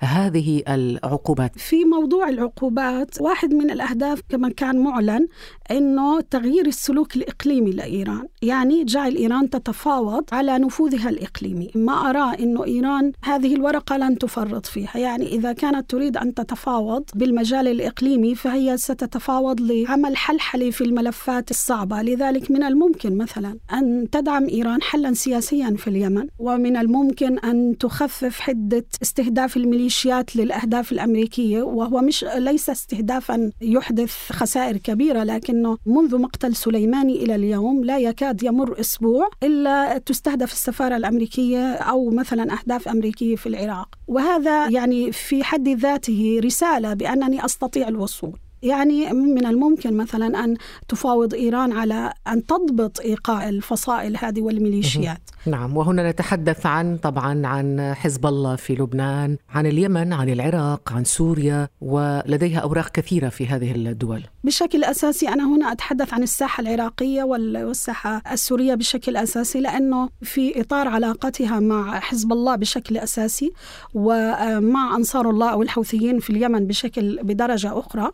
هذه 0.00 0.62
العقوبات. 0.68 1.58
في 1.58 1.84
موضوع 1.84 2.28
العقوبات 2.28 3.20
واحد 3.20 3.54
من 3.54 3.70
الأهداف 3.70 4.20
كما 4.28 4.48
كان 4.48 4.78
معلن 4.78 5.26
إنه 5.70 6.20
تغيير 6.20 6.66
السلوك 6.66 7.16
الإقليمي 7.16 7.70
لإيران. 7.70 8.26
يعني 8.42 8.84
جعل 8.84 9.16
إيران 9.16 9.50
تتفاوض 9.50 10.24
على 10.32 10.58
نفوذها 10.58 11.08
الإقليمي. 11.08 11.70
ما 11.74 12.10
أرى 12.10 12.42
إنه 12.42 12.64
إيران 12.64 13.12
هذه 13.24 13.54
الورقة 13.54 13.96
لن 13.96 14.18
تفرط 14.18 14.66
فيها. 14.66 14.98
يعني 14.98 15.26
إذا 15.26 15.52
كانت 15.52 15.90
تريد 15.90 16.16
أن 16.16 16.34
تتفاوض 16.34 17.04
بالمجال 17.14 17.68
الإقليمي 17.68 18.34
فهي 18.34 18.76
ستتفاوض 18.76 19.60
لعمل 19.60 20.16
حلحله 20.16 20.70
في 20.70 20.84
الملفات 20.84 21.50
الصعبة. 21.50 22.02
لذلك 22.02 22.50
من 22.50 22.62
الممكن 22.62 23.18
مثلا 23.18 23.58
أن 23.72 24.10
تدعم 24.10 24.48
إيران 24.48 24.82
حلا 24.82 25.12
سياسيا 25.14 25.74
في 25.78 25.88
اليمن 25.88 26.26
ومن 26.38 26.76
الممكن 26.76 27.38
أن 27.38 27.78
تخفف 27.78 28.40
حدة 28.40 28.84
استهداف 29.02 29.56
الميليشيات 29.56 30.36
للأهداف 30.36 30.92
الأمريكية 30.92 31.62
وهو 31.62 32.00
مش 32.00 32.24
ليس 32.36 32.70
استهدافا 32.70 33.50
يحدث 33.60 34.12
خسائر 34.32 34.76
كبيرة 34.76 35.24
لكنه 35.24 35.78
منذ 35.86 36.18
مقتل 36.18 36.56
سليماني 36.56 37.24
إلى 37.24 37.34
اليوم 37.34 37.84
لا 37.84 37.98
يكاد 37.98 38.42
يمر 38.42 38.80
أسبوع 38.80 39.28
إلا 39.42 39.98
تستهدف 39.98 40.52
السفارة 40.52 40.96
الأمريكية 40.96 41.72
أو 41.74 42.10
مثلا 42.10 42.52
أهداف 42.52 42.88
أمريكية 42.88 43.36
في 43.36 43.46
العراق. 43.48 43.88
وهذا 44.08 44.68
يعني 44.70 45.12
في 45.12 45.44
حد 45.44 45.68
ذاته 45.68 46.40
رسالة 46.44 46.94
بأنني 46.94 47.44
أستطيع 47.44 47.88
الوصول. 47.88 48.38
يعني 48.62 49.12
من 49.12 49.46
الممكن 49.46 49.96
مثلا 49.96 50.44
أن 50.44 50.56
تفاوض 50.88 51.34
إيران 51.34 51.72
على 51.72 52.12
أن 52.28 52.46
تضبط 52.46 53.00
إيقاع 53.00 53.48
الفصائل 53.48 54.16
هذه 54.16 54.40
والميليشيات. 54.40 55.20
نعم 55.46 55.76
وهنا 55.76 56.10
نتحدث 56.10 56.66
عن 56.66 56.96
طبعا 56.96 57.46
عن 57.46 57.94
حزب 57.94 58.26
الله 58.26 58.56
في 58.56 58.74
لبنان 58.74 59.36
عن 59.50 59.66
اليمن 59.66 60.12
عن 60.12 60.28
العراق 60.28 60.92
عن 60.92 61.04
سوريا 61.04 61.68
ولديها 61.80 62.58
أوراق 62.58 62.88
كثيرة 62.88 63.28
في 63.28 63.46
هذه 63.46 63.72
الدول. 63.72 64.22
بشكل 64.44 64.84
أساسي 64.84 65.28
أنا 65.28 65.56
هنا 65.56 65.72
أتحدث 65.72 66.14
عن 66.14 66.22
الساحة 66.22 66.60
العراقية 66.60 67.22
والساحة 67.22 68.22
السورية 68.32 68.74
بشكل 68.74 69.16
أساسي 69.16 69.60
لأنه 69.60 70.08
في 70.22 70.60
إطار 70.60 70.88
علاقتها 70.88 71.60
مع 71.60 72.00
حزب 72.00 72.32
الله 72.32 72.56
بشكل 72.56 72.96
أساسي 72.96 73.52
ومع 73.94 74.96
أنصار 74.96 75.30
الله 75.30 75.50
أو 75.52 75.62
الحوثيين 75.62 76.18
في 76.18 76.30
اليمن 76.30 76.66
بشكل 76.66 77.18
بدرجة 77.22 77.78
أخرى. 77.78 78.10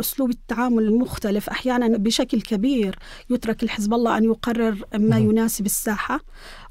أسلوب 0.00 0.30
التعامل 0.30 0.82
المختلف 0.82 1.48
أحيانا 1.48 1.98
بشكل 1.98 2.40
كبير 2.40 2.98
يترك 3.30 3.62
الحزب 3.62 3.94
الله 3.94 4.18
أن 4.18 4.24
يقرر 4.24 4.84
ما 4.94 5.18
يناسب 5.18 5.66
الساحة. 5.66 6.20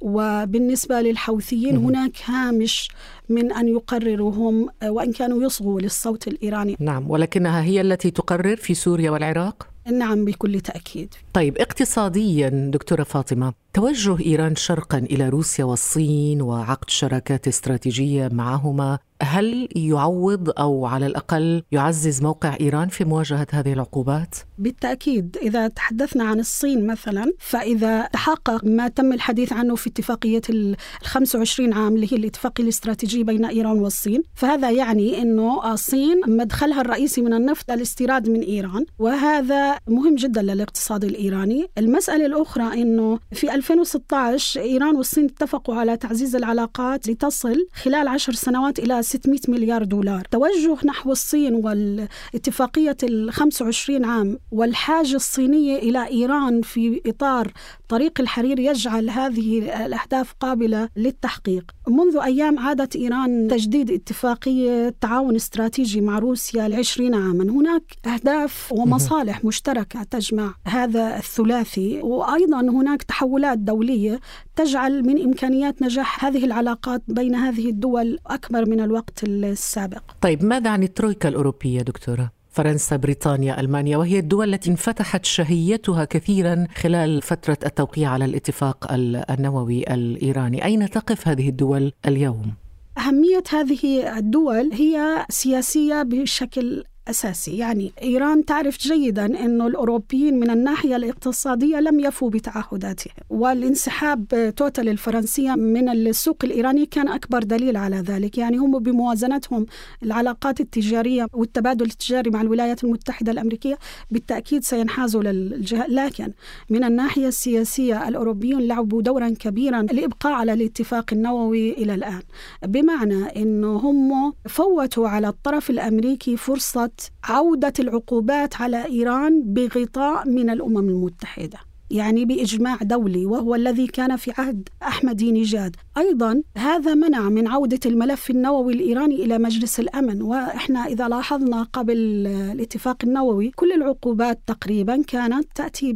وبالنسبة 0.01 1.01
للحوثيين 1.01 1.77
هناك 1.77 2.17
هامش 2.25 2.89
من 3.29 3.53
أن 3.53 3.67
يقرروا 3.67 4.31
هم 4.31 4.69
وإن 4.83 5.11
كانوا 5.11 5.43
يصغوا 5.43 5.81
للصوت 5.81 6.27
الإيراني. 6.27 6.77
نعم 6.79 7.11
ولكنها 7.11 7.63
هي 7.63 7.81
التي 7.81 8.11
تقرر 8.11 8.55
في 8.55 8.73
سوريا 8.73 9.11
والعراق؟ 9.11 9.67
نعم 9.91 10.25
بكل 10.25 10.61
تأكيد. 10.61 11.13
طيب 11.33 11.57
اقتصاديا 11.57 12.49
دكتورة 12.73 13.03
فاطمة 13.03 13.53
توجه 13.73 14.19
إيران 14.25 14.55
شرقا 14.55 14.97
إلى 14.97 15.29
روسيا 15.29 15.65
والصين 15.65 16.41
وعقد 16.41 16.89
شراكات 16.89 17.47
استراتيجية 17.47 18.29
معهما 18.31 18.99
هل 19.21 19.69
يعوض 19.75 20.59
أو 20.59 20.85
على 20.85 21.05
الأقل 21.05 21.63
يعزز 21.71 22.21
موقع 22.21 22.57
إيران 22.61 22.87
في 22.87 23.05
مواجهة 23.05 23.47
هذه 23.51 23.73
العقوبات؟ 23.73 24.35
بالتأكيد 24.57 25.37
إذا 25.41 25.67
تحدثنا 25.67 26.23
عن 26.23 26.39
الصين 26.39 26.87
مثلا 26.87 27.33
فإذا 27.39 28.01
تحقق 28.13 28.65
ما 28.65 28.87
تم 28.87 29.13
الحديث 29.13 29.53
عنه 29.53 29.75
في 29.75 29.89
اتفاقية 29.89 30.41
ال 30.49 30.75
25 31.03 31.73
عام 31.73 31.95
اللي 31.95 32.13
هي 32.13 32.17
الاتفاقيه 32.17 32.63
الاستراتيجيه 32.63 33.23
بين 33.23 33.45
إيران 33.45 33.79
والصين، 33.79 34.23
فهذا 34.35 34.71
يعني 34.71 35.21
إنه 35.21 35.73
الصين 35.73 36.21
مدخلها 36.27 36.81
الرئيسي 36.81 37.21
من 37.21 37.33
النفط 37.33 37.71
الاستيراد 37.71 38.29
من 38.29 38.41
إيران 38.41 38.85
وهذا 38.99 39.77
مهم 39.87 40.15
جدا 40.15 40.41
للاقتصاد 40.41 41.03
الإيراني، 41.03 41.67
المسألة 41.77 42.25
الأخرى 42.25 42.81
إنه 42.81 43.19
في 43.31 43.55
2016 43.61 44.61
إيران 44.61 44.95
والصين 44.95 45.25
اتفقوا 45.25 45.75
على 45.75 45.97
تعزيز 45.97 46.35
العلاقات 46.35 47.07
لتصل 47.07 47.67
خلال 47.83 48.07
عشر 48.07 48.33
سنوات 48.33 48.79
إلى 48.79 49.03
600 49.03 49.39
مليار 49.47 49.83
دولار. 49.83 50.21
توجه 50.31 50.77
نحو 50.85 51.11
الصين 51.11 51.53
والاتفاقية 51.53 52.97
ال 53.03 53.33
25 53.33 54.05
عام 54.05 54.39
والحاجة 54.51 55.15
الصينية 55.15 55.77
إلى 55.77 56.07
إيران 56.07 56.61
في 56.61 57.01
إطار 57.05 57.51
طريق 57.89 58.21
الحرير 58.21 58.59
يجعل 58.59 59.09
هذه 59.09 59.85
الأهداف 59.85 60.33
قابلة 60.39 60.89
للتحقيق. 60.95 61.71
منذ 61.87 62.17
أيام 62.17 62.59
عادت 62.59 62.95
إيران 62.95 63.47
تجديد 63.47 63.91
اتفاقية 63.91 64.95
تعاون 65.01 65.35
استراتيجي 65.35 66.01
مع 66.01 66.19
روسيا 66.19 66.65
العشرين 66.65 67.15
عاما. 67.15 67.43
هناك 67.43 67.83
أهداف 68.05 68.71
ومصالح 68.71 69.45
مشتركة 69.45 70.03
تجمع 70.03 70.53
هذا 70.67 71.17
الثلاثي 71.17 71.99
وأيضا 72.01 72.61
هناك 72.61 73.03
تحولات 73.03 73.50
دولية 73.57 74.19
تجعل 74.55 75.03
من 75.03 75.21
إمكانيات 75.23 75.81
نجاح 75.81 76.25
هذه 76.25 76.45
العلاقات 76.45 77.01
بين 77.07 77.35
هذه 77.35 77.69
الدول 77.69 78.19
أكبر 78.27 78.69
من 78.69 78.79
الوقت 78.79 79.23
السابق 79.23 80.03
طيب 80.21 80.43
ماذا 80.43 80.69
عن 80.69 80.83
الترويكا 80.83 81.29
الأوروبية 81.29 81.81
دكتورة؟ 81.81 82.31
فرنسا، 82.51 82.95
بريطانيا، 82.95 83.59
ألمانيا 83.59 83.97
وهي 83.97 84.19
الدول 84.19 84.53
التي 84.53 84.69
انفتحت 84.69 85.25
شهيتها 85.25 86.05
كثيرا 86.05 86.67
خلال 86.75 87.21
فترة 87.21 87.57
التوقيع 87.65 88.09
على 88.09 88.25
الاتفاق 88.25 88.87
النووي 89.31 89.83
الإيراني، 89.83 90.65
أين 90.65 90.89
تقف 90.89 91.27
هذه 91.27 91.49
الدول 91.49 91.91
اليوم؟ 92.07 92.53
أهمية 92.97 93.43
هذه 93.51 94.17
الدول 94.17 94.69
هي 94.73 95.25
سياسية 95.29 96.03
بشكل 96.03 96.83
أساسي. 97.07 97.57
يعني 97.57 97.91
إيران 98.01 98.45
تعرف 98.45 98.77
جيدا 98.77 99.25
أن 99.25 99.61
الأوروبيين 99.61 100.39
من 100.39 100.49
الناحية 100.49 100.95
الاقتصادية 100.95 101.79
لم 101.79 101.99
يفوا 101.99 102.29
بتعهداتهم 102.29 103.13
والانسحاب 103.29 104.53
توتال 104.57 104.89
الفرنسية 104.89 105.55
من 105.55 105.89
السوق 105.89 106.37
الإيراني 106.43 106.85
كان 106.85 107.07
أكبر 107.07 107.43
دليل 107.43 107.77
على 107.77 107.95
ذلك. 107.95 108.37
يعني 108.37 108.57
هم 108.57 108.79
بموازنتهم 108.79 109.65
العلاقات 110.03 110.61
التجارية 110.61 111.27
والتبادل 111.33 111.85
التجاري 111.85 112.29
مع 112.29 112.41
الولايات 112.41 112.83
المتحدة 112.83 113.31
الأمريكية 113.31 113.77
بالتأكيد 114.11 114.63
سينحازوا 114.63 115.23
للجهة. 115.23 115.87
لكن 115.87 116.31
من 116.69 116.83
الناحية 116.83 117.27
السياسية 117.27 118.07
الأوروبيون 118.07 118.61
لعبوا 118.61 119.01
دورا 119.01 119.29
كبيرا 119.29 119.79
الإبقاء 119.81 120.33
على 120.33 120.53
الاتفاق 120.53 121.05
النووي 121.13 121.71
إلى 121.71 121.93
الآن 121.93 122.21
بمعنى 122.65 123.23
أنه 123.41 123.77
هم 123.77 124.33
فوتوا 124.49 125.07
على 125.09 125.27
الطرف 125.27 125.69
الأمريكي 125.69 126.37
فرصة 126.37 126.90
عودة 127.23 127.73
العقوبات 127.79 128.61
على 128.61 128.85
إيران 128.85 129.43
بغطاء 129.45 130.29
من 130.29 130.49
الأمم 130.49 130.89
المتحدة 130.89 131.57
يعني 131.91 132.25
بإجماع 132.25 132.77
دولي 132.81 133.25
وهو 133.25 133.55
الذي 133.55 133.87
كان 133.87 134.15
في 134.15 134.31
عهد 134.37 134.69
احمدي 134.83 135.31
نيجاد، 135.31 135.75
أيضا 135.97 136.43
هذا 136.57 136.93
منع 136.93 137.29
من 137.29 137.47
عودة 137.47 137.79
الملف 137.85 138.29
النووي 138.29 138.73
الإيراني 138.73 139.15
إلى 139.15 139.37
مجلس 139.37 139.79
الأمن، 139.79 140.21
وإحنا 140.21 140.85
إذا 140.85 141.07
لاحظنا 141.07 141.63
قبل 141.63 141.97
الاتفاق 142.27 142.97
النووي 143.03 143.51
كل 143.55 143.71
العقوبات 143.71 144.39
تقريبا 144.47 145.01
كانت 145.07 145.47
تأتي 145.55 145.93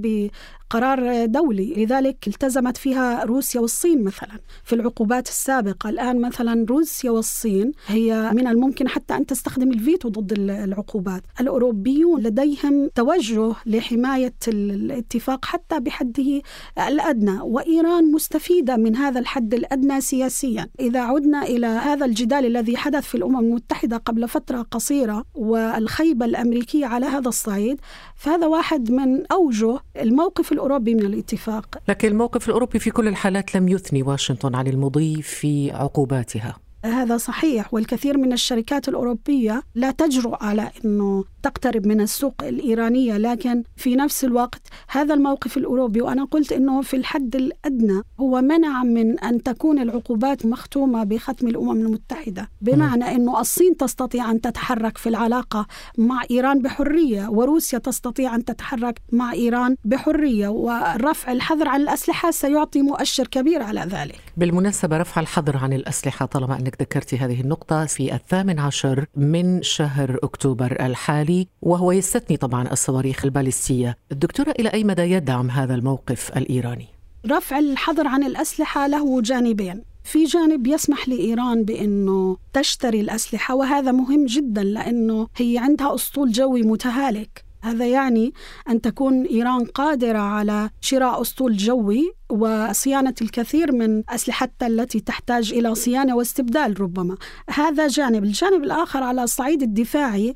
قرار 0.69 1.25
دولي 1.25 1.73
لذلك 1.85 2.27
التزمت 2.27 2.77
فيها 2.77 3.23
روسيا 3.23 3.61
والصين 3.61 4.03
مثلا. 4.03 4.39
في 4.63 4.75
العقوبات 4.75 5.27
السابقة 5.27 5.89
الآن 5.89 6.21
مثلا 6.21 6.65
روسيا 6.69 7.11
والصين 7.11 7.71
هي 7.87 8.31
من 8.33 8.47
الممكن 8.47 8.87
حتى 8.87 9.15
أن 9.15 9.25
تستخدم 9.25 9.71
الفيتو 9.71 10.09
ضد 10.09 10.31
العقوبات. 10.39 11.23
الأوروبيون 11.41 12.21
لديهم 12.21 12.89
توجه 12.95 13.53
لحماية 13.65 14.33
الاتفاق 14.47 15.45
حتى 15.45 15.79
بحده 15.79 16.41
الأدنى 16.87 17.39
وإيران 17.41 18.11
مستفيدة 18.11 18.77
من 18.77 18.95
هذا 18.95 19.19
الحد 19.19 19.53
الأدنى 19.53 20.01
سياسيا. 20.01 20.69
إذا 20.79 20.99
عدنا 20.99 21.43
إلى 21.43 21.67
هذا 21.67 22.05
الجدال 22.05 22.45
الذي 22.45 22.77
حدث 22.77 23.03
في 23.03 23.15
الأمم 23.15 23.39
المتحدة 23.39 23.97
قبل 23.97 24.27
فترة 24.27 24.61
قصيرة 24.61 25.25
والخيبة 25.35 26.25
الأمريكية 26.25 26.85
على 26.85 27.05
هذا 27.05 27.27
الصعيد 27.27 27.81
فهذا 28.15 28.47
واحد 28.47 28.91
من 28.91 29.25
أوجه 29.31 29.79
الموقف 30.01 30.51
الأوروبي 30.55 30.95
من 30.95 31.05
الاتفاق. 31.05 31.77
لكن 31.87 32.07
الموقف 32.07 32.47
الأوروبي 32.47 32.79
في 32.79 32.91
كل 32.91 33.07
الحالات 33.07 33.55
لم 33.55 33.69
يثني 33.69 34.03
واشنطن 34.03 34.55
عن 34.55 34.67
المضي 34.67 35.21
في 35.21 35.71
عقوباتها. 35.71 36.55
هذا 36.85 37.17
صحيح 37.17 37.73
والكثير 37.73 38.17
من 38.17 38.33
الشركات 38.33 38.89
الأوروبية 38.89 39.63
لا 39.75 39.91
تجرؤ 39.91 40.43
على 40.43 40.71
أنه 40.85 41.23
تقترب 41.45 41.87
من 41.87 42.01
السوق 42.01 42.35
الإيرانية 42.43 43.17
لكن 43.17 43.63
في 43.75 43.95
نفس 43.95 44.25
الوقت 44.25 44.61
هذا 44.89 45.13
الموقف 45.13 45.57
الأوروبي 45.57 46.01
وأنا 46.01 46.25
قلت 46.25 46.51
أنه 46.51 46.81
في 46.81 46.95
الحد 46.95 47.35
الأدنى 47.35 48.01
هو 48.19 48.41
منع 48.41 48.83
من 48.83 49.19
أن 49.19 49.43
تكون 49.43 49.79
العقوبات 49.79 50.45
مختومة 50.45 51.03
بختم 51.03 51.47
الأمم 51.47 51.71
المتحدة. 51.71 52.49
بمعنى 52.61 53.15
أنه 53.15 53.39
الصين 53.39 53.77
تستطيع 53.77 54.31
أن 54.31 54.41
تتحرك 54.41 54.97
في 54.97 55.09
العلاقة 55.09 55.67
مع 55.97 56.21
إيران 56.31 56.61
بحرية 56.61 57.27
وروسيا 57.27 57.79
تستطيع 57.79 58.35
أن 58.35 58.45
تتحرك 58.45 59.01
مع 59.11 59.33
إيران 59.33 59.75
بحرية 59.85 60.47
ورفع 60.47 61.31
الحظر 61.31 61.67
عن 61.67 61.81
الأسلحة 61.81 62.31
سيعطي 62.31 62.81
مؤشر 62.81 63.27
كبير 63.27 63.61
على 63.63 63.81
ذلك. 63.81 64.19
بالمناسبة 64.37 64.97
رفع 64.97 65.21
الحظر 65.21 65.57
عن 65.57 65.73
الأسلحة 65.73 66.25
طالما 66.25 66.59
أنك 66.59 66.81
ذكرت 66.81 67.13
هذه 67.13 67.41
النقطة 67.41 67.85
في 67.85 68.15
الثامن 68.15 68.59
عشر 68.59 69.05
من 69.15 69.63
شهر 69.63 70.19
أكتوبر 70.23 70.85
الحالي 70.85 71.34
وهو 71.61 71.91
يستثني 71.91 72.37
طبعا 72.37 72.71
الصواريخ 72.71 73.25
البالستية. 73.25 73.97
الدكتورة 74.11 74.51
إلى 74.59 74.69
أي 74.69 74.83
مدى 74.83 75.01
يدعم 75.01 75.49
هذا 75.49 75.75
الموقف 75.75 76.37
الإيراني؟ 76.37 76.87
رفع 77.27 77.59
الحظر 77.59 78.07
عن 78.07 78.23
الأسلحة 78.23 78.87
له 78.87 79.21
جانبين. 79.21 79.81
في 80.03 80.23
جانب 80.23 80.67
يسمح 80.67 81.09
لإيران 81.09 81.63
بأنه 81.63 82.37
تشتري 82.53 83.01
الأسلحة 83.01 83.55
وهذا 83.55 83.91
مهم 83.91 84.25
جدا 84.25 84.63
لأنه 84.63 85.27
هي 85.37 85.57
عندها 85.57 85.95
أسطول 85.95 86.31
جوي 86.31 86.61
متهالك. 86.61 87.45
هذا 87.65 87.85
يعني 87.85 88.33
أن 88.69 88.81
تكون 88.81 89.25
إيران 89.25 89.65
قادرة 89.65 90.19
على 90.19 90.69
شراء 90.81 91.21
أسطول 91.21 91.57
جوي 91.57 92.13
وصيانة 92.29 93.13
الكثير 93.21 93.71
من 93.71 94.03
أسلحتها 94.09 94.67
التي 94.67 94.99
تحتاج 94.99 95.53
إلى 95.53 95.75
صيانة 95.75 96.15
واستبدال 96.15 96.81
ربما. 96.81 97.17
هذا 97.49 97.87
جانب. 97.87 98.23
الجانب 98.23 98.63
الآخر 98.63 99.03
على 99.03 99.23
الصعيد 99.23 99.61
الدفاعي 99.61 100.35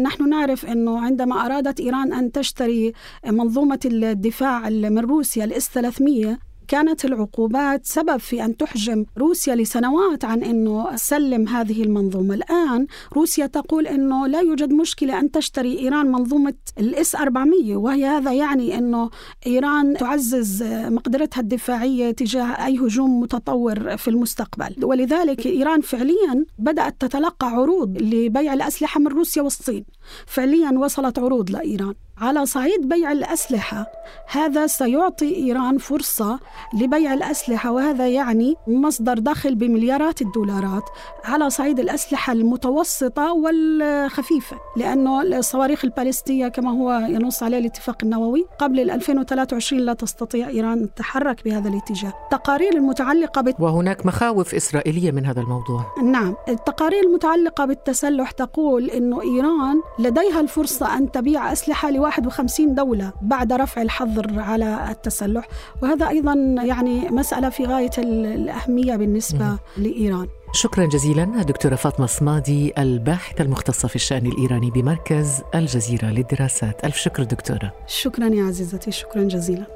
نحن 0.00 0.28
نعرف 0.28 0.66
أنه 0.66 1.00
عندما 1.00 1.46
أرادت 1.46 1.80
إيران 1.80 2.12
أن 2.12 2.32
تشتري 2.32 2.92
منظومة 3.26 3.80
الدفاع 3.84 4.68
من 4.68 4.98
روسيا 4.98 5.44
الإس 5.44 5.68
300 5.68 6.47
كانت 6.68 7.04
العقوبات 7.04 7.86
سبب 7.86 8.16
في 8.16 8.44
أن 8.44 8.56
تحجم 8.56 9.04
روسيا 9.18 9.54
لسنوات 9.54 10.24
عن 10.24 10.42
أنه 10.42 10.96
سلم 10.96 11.48
هذه 11.48 11.82
المنظومة. 11.82 12.34
الآن 12.34 12.86
روسيا 13.12 13.46
تقول 13.46 13.86
أنه 13.86 14.26
لا 14.26 14.40
يوجد 14.40 14.72
مشكلة 14.72 15.20
أن 15.20 15.30
تشتري 15.30 15.78
إيران 15.78 16.12
منظومة 16.12 16.54
الإس 16.78 17.14
400 17.16 17.76
وهي 17.76 18.06
هذا 18.06 18.32
يعني 18.32 18.78
أنه 18.78 19.10
إيران 19.46 19.94
تعزز 19.94 20.62
مقدرتها 20.62 21.40
الدفاعية 21.40 22.10
تجاه 22.10 22.66
أي 22.66 22.78
هجوم 22.78 23.20
متطور 23.20 23.96
في 23.96 24.08
المستقبل. 24.08 24.84
ولذلك 24.84 25.46
إيران 25.46 25.80
فعليا 25.80 26.44
بدأت 26.58 27.00
تتلقى 27.00 27.46
عروض 27.46 28.02
لبيع 28.02 28.54
الأسلحة 28.54 29.00
من 29.00 29.08
روسيا 29.08 29.42
والصين. 29.42 29.84
فعليا 30.26 30.70
وصلت 30.70 31.18
عروض 31.18 31.50
لإيران. 31.50 31.94
على 32.20 32.46
صعيد 32.46 32.88
بيع 32.88 33.12
الأسلحة. 33.12 33.86
هذا 34.30 34.66
سيعطي 34.66 35.36
إيران 35.36 35.78
فرصة 35.78 36.38
لبيع 36.74 37.14
الأسلحة 37.14 37.70
وهذا 37.72 38.08
يعني 38.08 38.54
مصدر 38.66 39.18
دخل 39.18 39.54
بمليارات 39.54 40.22
الدولارات 40.22 40.82
على 41.24 41.50
صعيد 41.50 41.80
الأسلحة 41.80 42.32
المتوسطة 42.32 43.32
والخفيفة 43.32 44.56
لأنه 44.76 45.22
الصواريخ 45.22 45.84
البالستية 45.84 46.48
كما 46.48 46.70
هو 46.70 46.92
ينص 47.08 47.42
عليه 47.42 47.58
الاتفاق 47.58 47.96
النووي 48.02 48.46
قبل 48.58 48.90
2023 48.90 49.80
لا 49.80 49.92
تستطيع 49.92 50.48
إيران 50.48 50.82
التحرك 50.82 51.44
بهذا 51.44 51.68
الاتجاه. 51.68 52.12
التقارير 52.24 52.72
المتعلقة 52.72 53.40
بت... 53.40 53.54
وهناك 53.60 54.06
مخاوف 54.06 54.54
إسرائيلية 54.54 55.10
من 55.10 55.26
هذا 55.26 55.40
الموضوع. 55.40 55.94
نعم 56.02 56.34
التقارير 56.48 57.04
المتعلقة 57.04 57.64
بالتسلح 57.64 58.30
تقول 58.30 58.90
أنه 58.90 59.22
إيران 59.22 59.80
لديها 59.98 60.40
الفرصة 60.40 60.98
أن 60.98 61.10
تبيع 61.10 61.52
أسلحة 61.52 61.90
51 62.08 62.74
دولة 62.74 63.12
بعد 63.22 63.52
رفع 63.52 63.82
الحظر 63.82 64.40
على 64.40 64.90
التسلح. 64.90 65.48
وهذا 65.82 66.08
أيضا 66.08 66.34
يعني 66.62 67.08
مسألة 67.10 67.48
في 67.48 67.64
غاية 67.64 67.90
الأهمية 67.98 68.96
بالنسبة 68.96 69.58
لإيران. 69.76 70.26
شكرا 70.52 70.86
جزيلا 70.86 71.24
دكتورة 71.24 71.74
فاطمة 71.74 72.06
صمادي 72.06 72.72
الباحثة 72.78 73.44
المختصة 73.44 73.88
في 73.88 73.96
الشأن 73.96 74.26
الإيراني 74.26 74.70
بمركز 74.70 75.42
الجزيرة 75.54 76.06
للدراسات. 76.06 76.84
ألف 76.84 76.96
شكر 76.96 77.22
دكتورة. 77.22 77.72
شكرا 77.86 78.26
يا 78.26 78.44
عزيزتي 78.44 78.90
شكرا 78.90 79.22
جزيلا. 79.22 79.66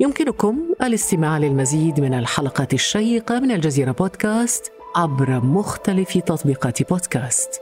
يمكنكم 0.00 0.58
الاستماع 0.82 1.38
للمزيد 1.38 2.00
من 2.00 2.14
الحلقات 2.14 2.74
الشيقة 2.74 3.40
من 3.40 3.50
الجزيرة 3.50 3.92
بودكاست 3.92 4.72
عبر 4.96 5.40
مختلف 5.40 6.18
تطبيقات 6.18 6.88
بودكاست. 6.90 7.60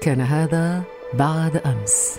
كان 0.00 0.20
هذا 0.20 0.82
بعد 1.14 1.56
أمس. 1.56 2.18